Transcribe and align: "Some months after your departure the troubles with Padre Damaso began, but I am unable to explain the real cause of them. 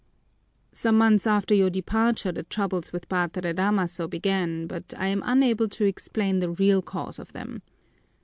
"Some 0.71 0.97
months 0.97 1.27
after 1.27 1.53
your 1.53 1.69
departure 1.69 2.31
the 2.31 2.41
troubles 2.41 2.91
with 2.91 3.07
Padre 3.07 3.53
Damaso 3.53 4.07
began, 4.07 4.65
but 4.65 4.95
I 4.97 5.05
am 5.09 5.21
unable 5.23 5.67
to 5.69 5.85
explain 5.85 6.39
the 6.39 6.49
real 6.49 6.81
cause 6.81 7.19
of 7.19 7.33
them. 7.33 7.61